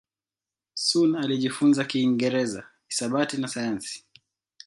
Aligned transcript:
Sun 0.73 1.15
alijifunza 1.15 1.85
Kiingereza, 1.85 2.63
hisabati 2.87 3.37
na 3.37 3.47
sayansi. 3.47 4.05